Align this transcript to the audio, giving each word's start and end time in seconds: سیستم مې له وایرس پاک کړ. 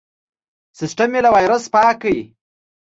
سیستم 0.79 1.07
مې 1.11 1.19
له 1.25 1.29
وایرس 1.35 1.63
پاک 1.73 1.95
کړ. 2.01 2.13